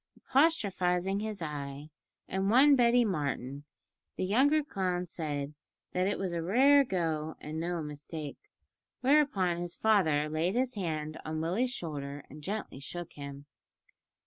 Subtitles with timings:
[0.25, 1.91] Apostrophising his eye
[2.27, 3.65] and one Betty Martin,
[4.15, 5.53] the younger clown said
[5.91, 8.39] that it was a "rare go and no mistake,"
[9.01, 13.45] whereupon his father laid his hand on Willie's shoulder and gently shook him.